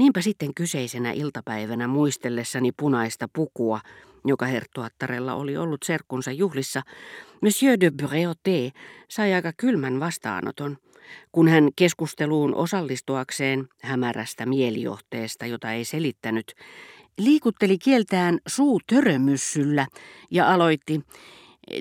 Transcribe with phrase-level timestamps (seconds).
[0.00, 3.80] Niinpä sitten kyseisenä iltapäivänä muistellessani punaista pukua,
[4.24, 6.82] joka herttuattarella oli ollut serkkunsa juhlissa,
[7.42, 8.78] Monsieur de Breauté
[9.08, 10.76] sai aika kylmän vastaanoton,
[11.32, 16.54] kun hän keskusteluun osallistuakseen hämärästä mielijohteesta, jota ei selittänyt,
[17.18, 19.86] liikutteli kieltään suu törömyssyllä
[20.30, 21.00] ja aloitti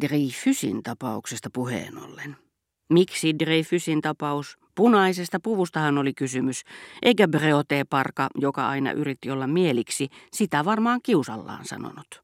[0.00, 2.36] Dreyfusin tapauksesta puheen ollen.
[2.90, 4.63] Miksi Dreyfusin tapaus?
[4.74, 6.64] Punaisesta puvustahan oli kysymys,
[7.02, 12.22] eikä Breote-parka, joka aina yritti olla mieliksi, sitä varmaan kiusallaan sanonut.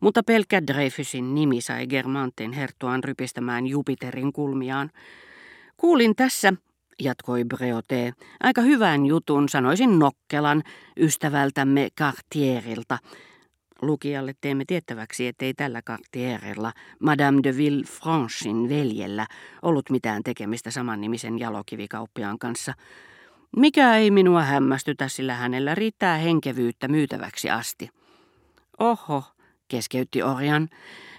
[0.00, 4.90] Mutta pelkkä Dreyfusin nimi sai Germantin herttuan rypistämään Jupiterin kulmiaan.
[5.76, 6.52] Kuulin tässä,
[6.98, 10.62] jatkoi Breote, aika hyvän jutun, sanoisin nokkelan,
[10.96, 12.98] ystävältämme Cartierilta,
[13.82, 19.26] Lukijalle teemme tiettäväksi, ettei tällä Cartierilla, Madame de Villefranchin veljellä,
[19.62, 22.74] ollut mitään tekemistä samannimisen jalokivikauppiaan kanssa.
[23.56, 27.90] Mikä ei minua hämmästytä, sillä hänellä riittää henkevyyttä myytäväksi asti.
[28.78, 29.24] Oho,
[29.68, 30.68] keskeytti Orjan.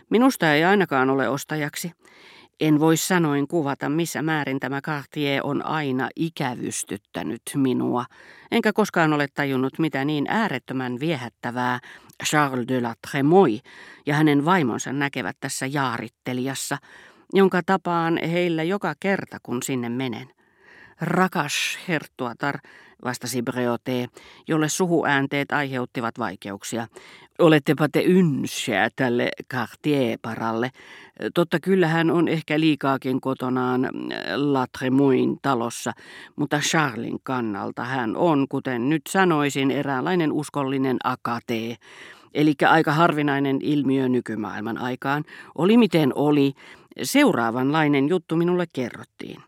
[0.10, 1.92] Minusta ei ainakaan ole ostajaksi.
[2.60, 8.06] En voi sanoin kuvata, missä määrin tämä Cartier on aina ikävystyttänyt minua,
[8.52, 11.80] enkä koskaan ole tajunnut, mitä niin äärettömän viehättävää
[12.26, 13.62] Charles de la Tremoille
[14.06, 16.78] ja hänen vaimonsa näkevät tässä jaarittelijassa,
[17.34, 20.39] jonka tapaan heillä joka kerta, kun sinne menen.
[21.02, 22.59] Rakas herttuatar,
[23.03, 24.08] vastasi Breote,
[24.47, 26.88] jolle suhuäänteet aiheuttivat vaikeuksia.
[27.39, 30.70] Olettepa te ynsiä tälle Cartier-paralle.
[31.33, 33.92] Totta kyllä hän on ehkä liikaakin kotonaan äh,
[34.36, 35.92] Latremuin talossa,
[36.36, 41.75] mutta Charlin kannalta hän on, kuten nyt sanoisin, eräänlainen uskollinen akatee.
[42.33, 45.23] Eli aika harvinainen ilmiö nykymaailman aikaan.
[45.55, 46.53] Oli miten oli,
[47.03, 49.42] Seuraavanlainen juttu minulle kerrottiin.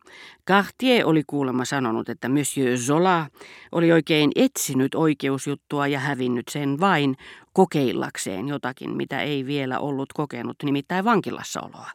[0.47, 3.27] Cartier oli kuulemma sanonut, että Monsieur Zola
[3.71, 7.16] oli oikein etsinyt oikeusjuttua ja hävinnyt sen vain
[7.53, 11.89] kokeillakseen jotakin, mitä ei vielä ollut kokenut, nimittäin vankilassaoloa.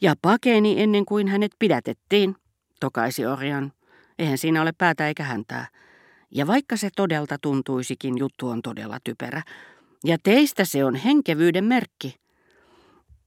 [0.00, 2.36] Ja pakeni ennen kuin hänet pidätettiin,
[2.80, 3.72] tokaisi Orjan.
[4.18, 5.66] Eihän siinä ole päätä eikä häntää.
[6.30, 9.42] Ja vaikka se todelta tuntuisikin, juttu on todella typerä.
[10.04, 12.23] Ja teistä se on henkevyyden merkki.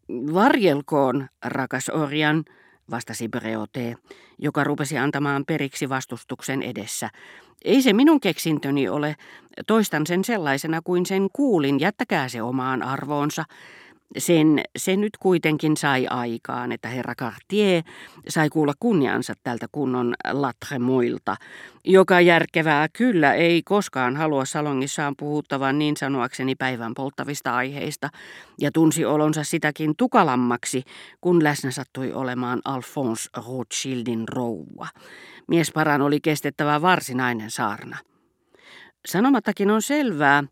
[0.10, 2.46] Varjelkoon, rakas Orjan,
[2.92, 3.96] vastasi Breote,
[4.38, 7.10] joka rupesi antamaan periksi vastustuksen edessä.
[7.66, 9.16] Ei se minun keksintöni ole.
[9.68, 13.46] Toistan sen sellaisena kuin sen kuulin, jättäkää se omaan arvoonsa.
[14.18, 17.84] Sen se nyt kuitenkin sai aikaan, että herra Cartier
[18.30, 21.36] sai kuulla kunniansa tältä kunnon latremoilta,
[21.84, 28.10] joka järkevää kyllä ei koskaan halua salongissaan puhuttavan niin sanoakseni päivän polttavista aiheista,
[28.62, 30.84] ja tunsi olonsa sitäkin tukalammaksi,
[31.22, 34.88] kun läsnä sattui olemaan Alphonse Rothschildin rouva.
[35.48, 37.98] Miesparan oli kestettävä varsinainen saarna.
[39.08, 40.44] Sanomattakin on selvää,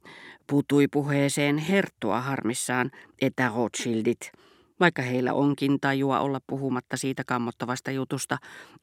[0.48, 2.92] Puutui puheeseen herttua harmissaan,
[3.22, 4.32] että Rothschildit,
[4.80, 8.38] vaikka heillä onkin tajua olla puhumatta siitä kammottavasta jutusta,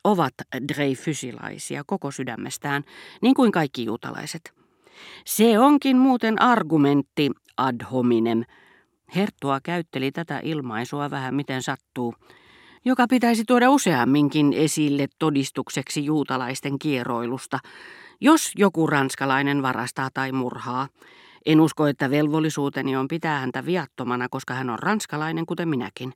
[0.04, 0.34] ovat
[0.68, 2.82] Dreyfusilaisia koko sydämestään,
[3.22, 4.52] niin kuin kaikki juutalaiset.
[5.24, 8.42] Se onkin muuten argumentti ad hominem.
[9.16, 12.14] Herttua käytteli tätä ilmaisua vähän miten sattuu,
[12.84, 17.58] joka pitäisi tuoda useamminkin esille todistukseksi juutalaisten kieroilusta,
[18.20, 20.88] jos joku ranskalainen varastaa tai murhaa,
[21.46, 26.12] en usko, että velvollisuuteni on pitää häntä viattomana, koska hän on ranskalainen, kuten minäkin.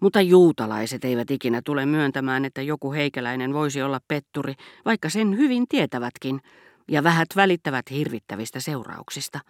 [0.00, 5.68] Mutta juutalaiset eivät ikinä tule myöntämään, että joku heikäläinen voisi olla petturi, vaikka sen hyvin
[5.68, 6.40] tietävätkin,
[6.88, 9.40] ja vähät välittävät hirvittävistä seurauksista.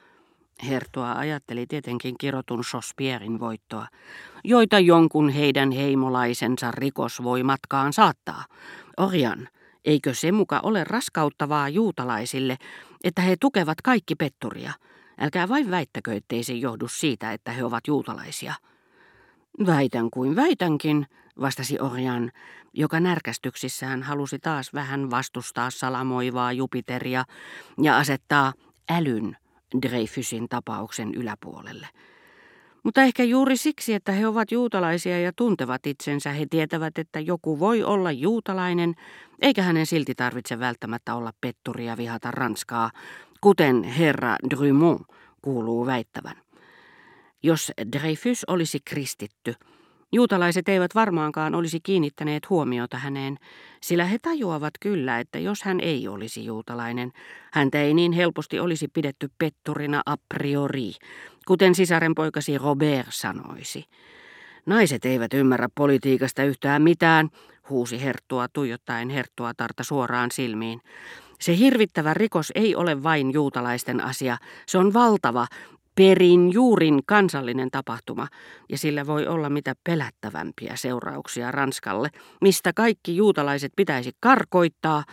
[0.69, 3.87] Hertoa ajatteli tietenkin kirotun Sospierin voittoa,
[4.44, 8.44] joita jonkun heidän heimolaisensa rikos voi matkaan saattaa.
[8.97, 9.49] Orjan,
[9.84, 12.56] eikö se muka ole raskauttavaa juutalaisille,
[13.05, 14.72] että he tukevat kaikki petturia–
[15.19, 18.54] Älkää vain väittäkö, ettei se johdu siitä, että he ovat juutalaisia.
[19.66, 21.06] Väitän kuin väitänkin,
[21.41, 22.32] vastasi Orjan,
[22.72, 27.25] joka närkästyksissään halusi taas vähän vastustaa salamoivaa Jupiteria
[27.82, 28.53] ja asettaa
[28.90, 29.37] älyn
[29.82, 31.88] Dreyfusin tapauksen yläpuolelle.
[32.82, 37.58] Mutta ehkä juuri siksi, että he ovat juutalaisia ja tuntevat itsensä, he tietävät, että joku
[37.58, 38.94] voi olla juutalainen,
[39.43, 42.90] eikä hänen silti tarvitse välttämättä olla petturi ja vihata Ranskaa,
[43.46, 45.02] kuten herra Drumont
[45.43, 46.37] kuuluu väittävän.
[47.43, 49.54] Jos Dreyfus olisi kristitty,
[50.12, 53.38] juutalaiset eivät varmaankaan olisi kiinnittäneet huomiota häneen,
[53.82, 57.12] sillä he tajuavat kyllä, että jos hän ei olisi juutalainen,
[57.52, 60.92] häntä ei niin helposti olisi pidetty petturina a priori,
[61.46, 63.84] kuten sisarenpoikasi Robert sanoisi.
[64.66, 67.31] Naiset eivät ymmärrä politiikasta yhtään mitään,
[67.70, 70.81] huusi herttua tuijottaen herttua tarta suoraan silmiin.
[71.41, 74.38] Se hirvittävä rikos ei ole vain juutalaisten asia.
[74.67, 75.47] Se on valtava,
[75.96, 78.28] perin juurin kansallinen tapahtuma,
[78.69, 82.08] ja sillä voi olla mitä pelättävämpiä seurauksia Ranskalle,
[82.40, 85.04] mistä kaikki juutalaiset pitäisi karkoittaa,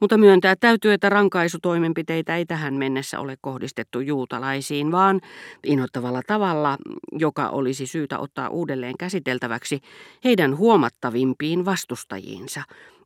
[0.00, 5.20] mutta myöntää täytyy, että rankaisutoimenpiteitä ei tähän mennessä ole kohdistettu juutalaisiin, vaan
[5.64, 6.76] inhottavalla tavalla,
[7.12, 9.80] joka olisi syytä ottaa uudelleen käsiteltäväksi
[10.24, 12.62] heidän huomattavimpiin vastustajiinsa,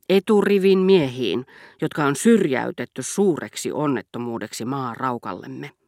[0.09, 1.45] eturivin miehiin,
[1.81, 5.82] jotka on syrjäytetty suureksi onnettomuudeksi maa raukallemme.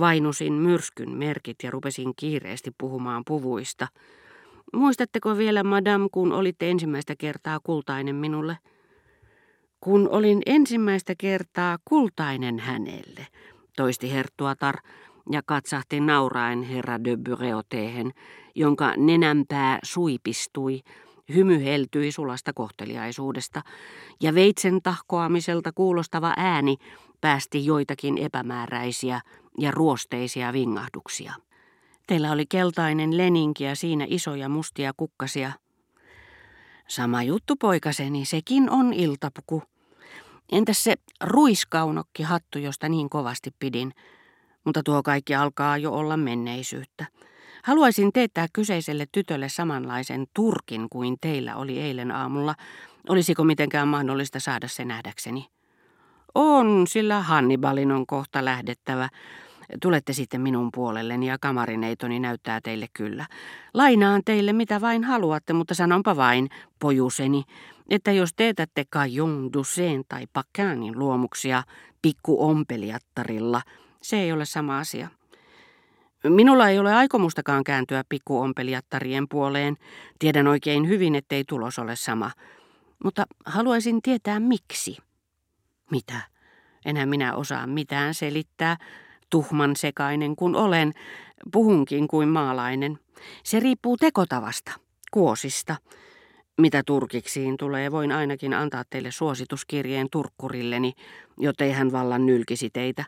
[0.00, 3.88] Vainusin myrskyn merkit ja rupesin kiireesti puhumaan puvuista.
[4.72, 8.58] Muistatteko vielä, madam, kun olitte ensimmäistä kertaa kultainen minulle?
[9.80, 13.26] Kun olin ensimmäistä kertaa kultainen hänelle,
[13.76, 14.76] toisti Herttuatar
[15.30, 18.12] ja katsahti nauraen herra de Bureauteen,
[18.54, 20.80] jonka nenänpää suipistui,
[21.34, 23.62] hymy heltyi sulasta kohteliaisuudesta,
[24.22, 26.76] ja veitsen tahkoamiselta kuulostava ääni
[27.20, 29.20] päästi joitakin epämääräisiä
[29.58, 31.32] ja ruosteisia vingahduksia.
[32.06, 35.52] Teillä oli keltainen leninki ja siinä isoja mustia kukkasia.
[36.88, 39.62] Sama juttu poikaseni, sekin on iltapuku.
[40.52, 43.92] Entäs se ruiskaunokki hattu, josta niin kovasti pidin?
[44.64, 47.06] Mutta tuo kaikki alkaa jo olla menneisyyttä.
[47.62, 52.54] Haluaisin teettää kyseiselle tytölle samanlaisen turkin kuin teillä oli eilen aamulla.
[53.08, 55.55] Olisiko mitenkään mahdollista saada se nähdäkseni?
[56.38, 59.08] On, sillä Hannibalin on kohta lähdettävä.
[59.82, 63.26] Tulette sitten minun puolelleni ja kamarineitoni näyttää teille kyllä.
[63.74, 66.48] Lainaan teille mitä vain haluatte, mutta sanonpa vain,
[66.78, 67.42] pojuseni,
[67.90, 71.62] että jos teetätte Cajon Duseen tai Pakäänin luomuksia
[72.02, 73.62] pikku ompeliattarilla,
[74.02, 75.08] se ei ole sama asia.
[76.24, 79.76] Minulla ei ole aikomustakaan kääntyä pikkuompelijattarien puoleen.
[80.18, 82.30] Tiedän oikein hyvin, ettei tulos ole sama.
[83.04, 85.05] Mutta haluaisin tietää miksi.
[85.90, 86.20] Mitä?
[86.84, 88.76] Enhän minä osaa mitään selittää.
[89.30, 90.92] Tuhman sekainen kun olen,
[91.52, 92.98] puhunkin kuin maalainen.
[93.42, 94.72] Se riippuu tekotavasta,
[95.10, 95.76] kuosista.
[96.58, 100.92] Mitä turkiksiin tulee, voin ainakin antaa teille suosituskirjeen turkkurilleni,
[101.38, 103.04] jottei hän vallan nylkisi teitä.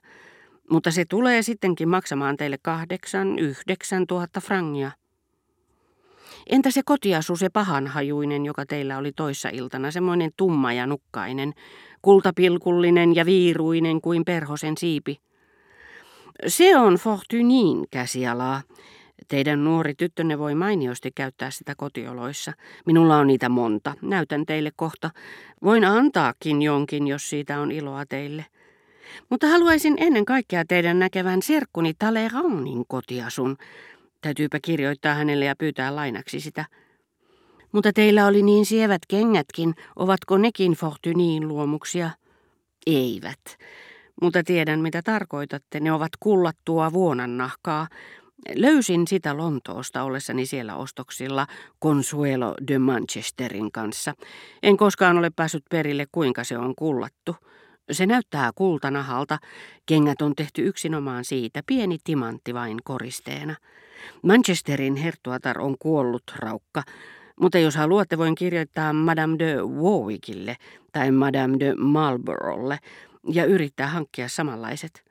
[0.71, 4.91] Mutta se tulee sittenkin maksamaan teille kahdeksan, yhdeksän tuhatta frangia.
[6.47, 11.53] Entä se kotiasu, se pahanhajuinen, joka teillä oli toissa iltana, semmoinen tumma ja nukkainen,
[12.03, 15.21] kultapilkullinen ja viiruinen kuin perhosen siipi?
[16.47, 18.63] Se on Fortunin käsialaa.
[19.29, 22.53] Teidän nuori tyttönne voi mainiosti käyttää sitä kotioloissa.
[22.87, 23.95] Minulla on niitä monta.
[24.03, 25.11] Näytän teille kohta.
[25.63, 28.47] Voin antaakin jonkin, jos siitä on iloa teille.
[29.31, 33.57] Mutta haluaisin ennen kaikkea teidän näkevän serkkuni Taleranin kotiasun.
[34.21, 36.65] Täytyypä kirjoittaa hänelle ja pyytää lainaksi sitä.
[37.73, 42.11] Mutta teillä oli niin sievät kengätkin, ovatko nekin Fortuniin luomuksia?
[42.87, 43.41] Eivät.
[44.23, 45.81] Mutta tiedän, mitä tarkoitatte.
[45.81, 47.89] Ne ovat kullattua vuonannahkaa.
[48.55, 51.47] Löysin sitä Lontoosta ollessani siellä ostoksilla
[51.83, 54.15] Consuelo de Manchesterin kanssa.
[54.63, 57.37] En koskaan ole päässyt perille, kuinka se on kullattu.
[57.91, 59.39] Se näyttää kultanahalta.
[59.87, 63.55] Kengät on tehty yksinomaan siitä, pieni timantti vain koristeena.
[64.23, 66.83] Manchesterin herttuatar on kuollut raukka,
[67.41, 70.57] mutta jos haluatte, voin kirjoittaa Madame de Warwickille
[70.93, 72.79] tai Madame de Marlboroughlle
[73.33, 75.05] ja yrittää hankkia samanlaiset.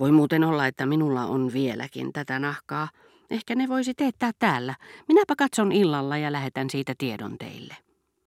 [0.00, 2.88] Voi muuten olla, että minulla on vieläkin tätä nahkaa.
[3.30, 4.74] Ehkä ne voisi teettää täällä.
[5.08, 7.85] Minäpä katson illalla ja lähetän siitä tiedon teille.